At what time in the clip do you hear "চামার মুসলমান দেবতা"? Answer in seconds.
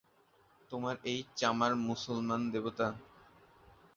1.35-2.87